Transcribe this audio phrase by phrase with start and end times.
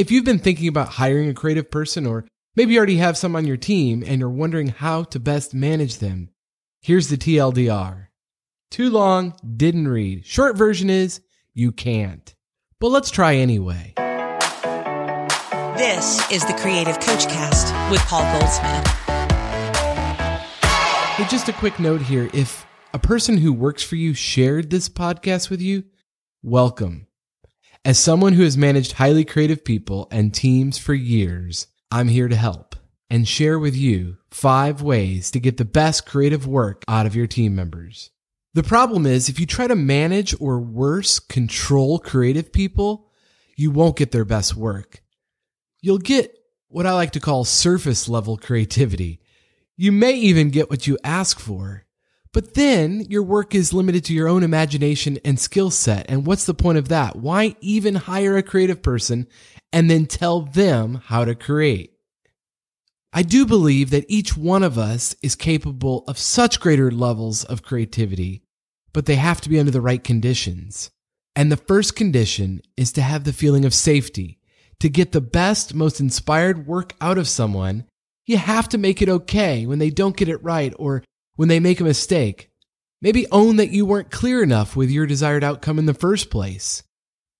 [0.00, 2.24] If you've been thinking about hiring a creative person, or
[2.56, 5.98] maybe you already have some on your team and you're wondering how to best manage
[5.98, 6.30] them,
[6.80, 8.06] here's the TLDR.
[8.70, 10.24] Too long, didn't read.
[10.24, 11.20] Short version is
[11.52, 12.34] you can't.
[12.78, 13.92] But let's try anyway.
[15.76, 18.86] This is the Creative Coach Cast with Paul Goldsmith.
[21.18, 22.30] Hey, just a quick note here.
[22.32, 22.64] If
[22.94, 25.84] a person who works for you shared this podcast with you,
[26.42, 27.06] welcome.
[27.82, 32.36] As someone who has managed highly creative people and teams for years, I'm here to
[32.36, 32.76] help
[33.08, 37.26] and share with you five ways to get the best creative work out of your
[37.26, 38.10] team members.
[38.52, 43.08] The problem is if you try to manage or worse, control creative people,
[43.56, 45.02] you won't get their best work.
[45.80, 46.36] You'll get
[46.68, 49.22] what I like to call surface level creativity.
[49.78, 51.86] You may even get what you ask for,
[52.32, 56.06] but then your work is limited to your own imagination and skill set.
[56.08, 57.16] And what's the point of that?
[57.16, 59.26] Why even hire a creative person
[59.72, 61.92] and then tell them how to create?
[63.12, 67.64] I do believe that each one of us is capable of such greater levels of
[67.64, 68.44] creativity,
[68.92, 70.90] but they have to be under the right conditions.
[71.34, 74.38] And the first condition is to have the feeling of safety.
[74.78, 77.84] To get the best, most inspired work out of someone,
[78.26, 81.02] you have to make it okay when they don't get it right or
[81.40, 82.50] when they make a mistake.
[83.00, 86.82] Maybe own that you weren't clear enough with your desired outcome in the first place.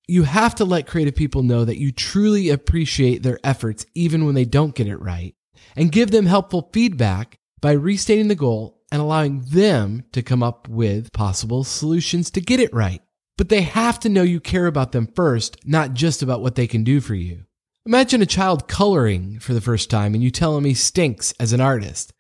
[0.09, 4.35] You have to let creative people know that you truly appreciate their efforts even when
[4.35, 5.35] they don't get it right,
[5.77, 10.67] and give them helpful feedback by restating the goal and allowing them to come up
[10.67, 13.03] with possible solutions to get it right.
[13.37, 16.67] But they have to know you care about them first, not just about what they
[16.67, 17.45] can do for you.
[17.85, 21.53] Imagine a child coloring for the first time and you tell him he stinks as
[21.53, 22.15] an artist.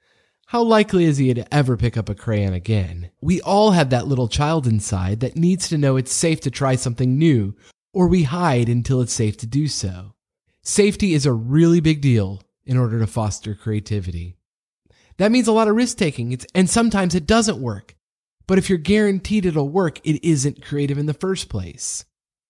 [0.50, 3.12] How likely is he to ever pick up a crayon again?
[3.20, 6.74] We all have that little child inside that needs to know it's safe to try
[6.74, 7.54] something new,
[7.92, 10.16] or we hide until it's safe to do so.
[10.60, 14.38] Safety is a really big deal in order to foster creativity.
[15.18, 17.94] That means a lot of risk taking, and sometimes it doesn't work.
[18.48, 22.04] But if you're guaranteed it'll work, it isn't creative in the first place.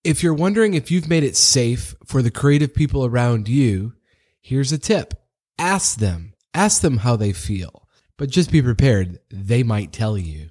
[0.04, 3.92] If you're wondering if you've made it safe for the creative people around you,
[4.41, 5.12] here's a tip.
[5.58, 6.32] Ask them.
[6.54, 7.86] Ask them how they feel
[8.20, 9.19] but just be prepared.
[9.31, 10.50] They might tell you.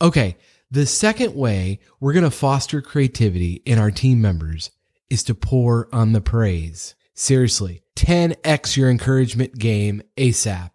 [0.00, 0.36] Okay.
[0.70, 4.70] The second way we're going to foster creativity in our team members
[5.10, 6.94] is to pour on the praise.
[7.12, 10.70] Seriously, 10x your encouragement game ASAP.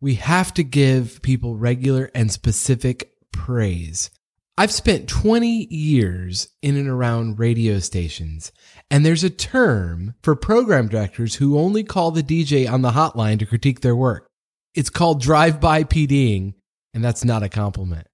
[0.00, 4.10] We have to give people regular and specific praise.
[4.56, 8.50] I've spent 20 years in and around radio stations,
[8.90, 13.38] and there's a term for program directors who only call the DJ on the hotline
[13.40, 14.30] to critique their work.
[14.74, 16.54] It's called drive-by PDing,
[16.92, 18.06] and that's not a compliment.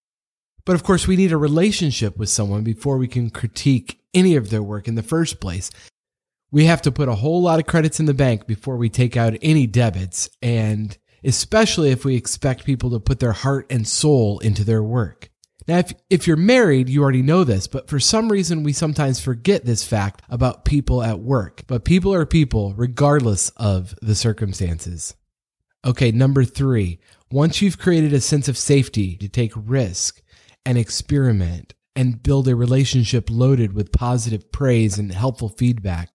[0.64, 4.50] But of course, we need a relationship with someone before we can critique any of
[4.50, 5.70] their work in the first place.
[6.52, 9.16] We have to put a whole lot of credits in the bank before we take
[9.16, 14.38] out any debits, and especially if we expect people to put their heart and soul
[14.40, 15.30] into their work.
[15.68, 19.20] Now, if, if you're married, you already know this, but for some reason, we sometimes
[19.20, 21.62] forget this fact about people at work.
[21.66, 25.14] But people are people regardless of the circumstances.
[25.84, 26.98] Okay, number three,
[27.30, 30.20] once you've created a sense of safety to take risk
[30.66, 36.10] and experiment and build a relationship loaded with positive praise and helpful feedback,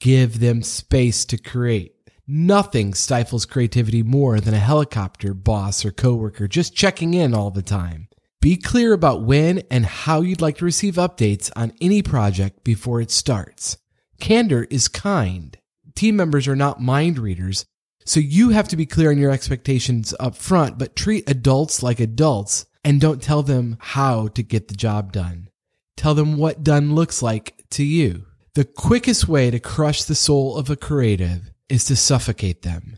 [0.00, 1.96] give them space to create.
[2.26, 7.62] Nothing stifles creativity more than a helicopter boss or coworker just checking in all the
[7.62, 8.08] time.
[8.40, 13.02] Be clear about when and how you'd like to receive updates on any project before
[13.02, 13.76] it starts.
[14.18, 15.58] Candor is kind.
[15.94, 17.66] Team members are not mind readers
[18.04, 22.00] so you have to be clear on your expectations up front, but treat adults like
[22.00, 25.48] adults and don't tell them how to get the job done.
[25.96, 28.24] Tell them what done looks like to you.
[28.54, 32.96] The quickest way to crush the soul of a creative is to suffocate them,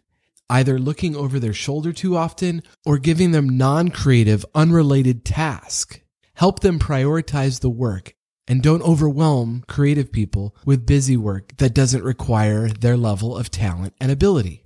[0.48, 5.98] either looking over their shoulder too often or giving them non-creative, unrelated tasks.
[6.34, 8.14] Help them prioritize the work
[8.48, 13.94] and don't overwhelm creative people with busy work that doesn't require their level of talent
[14.00, 14.61] and ability.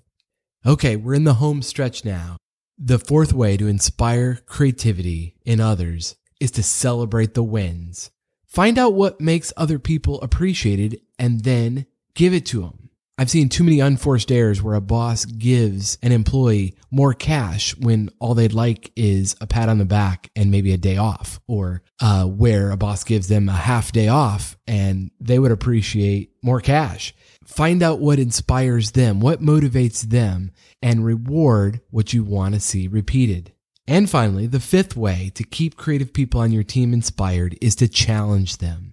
[0.66, 2.38] Okay, we're in the home stretch now.
[2.76, 8.10] The fourth way to inspire creativity in others is to celebrate the wins.
[8.48, 12.90] Find out what makes other people appreciated and then give it to them.
[13.18, 18.10] I've seen too many unforced errors where a boss gives an employee more cash when
[18.18, 21.82] all they'd like is a pat on the back and maybe a day off, or
[21.98, 26.60] uh, where a boss gives them a half day off and they would appreciate more
[26.60, 27.14] cash.
[27.46, 30.50] Find out what inspires them, what motivates them,
[30.82, 33.54] and reward what you want to see repeated.
[33.88, 37.88] And finally, the fifth way to keep creative people on your team inspired is to
[37.88, 38.92] challenge them.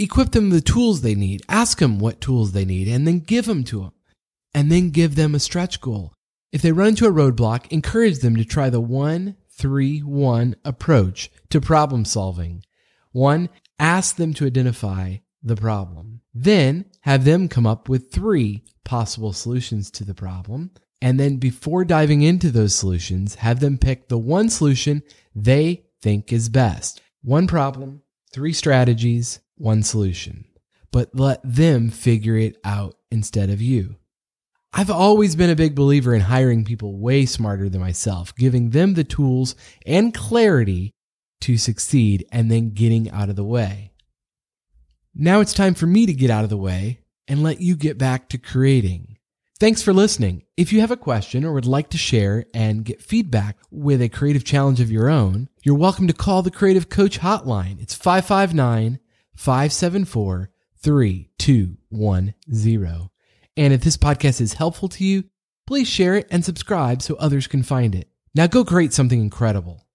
[0.00, 1.42] Equip them with the tools they need.
[1.46, 3.92] Ask them what tools they need and then give them to them.
[4.54, 6.14] And then give them a stretch goal.
[6.52, 11.30] If they run into a roadblock, encourage them to try the 1 3 1 approach
[11.50, 12.64] to problem solving.
[13.12, 16.22] One, ask them to identify the problem.
[16.32, 20.70] Then have them come up with three possible solutions to the problem.
[21.02, 25.02] And then before diving into those solutions, have them pick the one solution
[25.34, 27.02] they think is best.
[27.22, 28.00] One problem,
[28.32, 30.46] three strategies, one solution.
[30.90, 33.96] But let them figure it out instead of you.
[34.72, 38.94] I've always been a big believer in hiring people way smarter than myself, giving them
[38.94, 40.92] the tools and clarity
[41.40, 43.92] to succeed and then getting out of the way.
[45.14, 47.98] Now it's time for me to get out of the way and let you get
[47.98, 49.16] back to creating.
[49.58, 50.44] Thanks for listening.
[50.56, 54.08] If you have a question or would like to share and get feedback with a
[54.08, 57.80] creative challenge of your own, you're welcome to call the Creative Coach Hotline.
[57.80, 59.00] It's 559
[59.40, 60.50] 574
[60.82, 63.10] 3210.
[63.56, 65.24] And if this podcast is helpful to you,
[65.66, 68.10] please share it and subscribe so others can find it.
[68.34, 69.86] Now go create something incredible.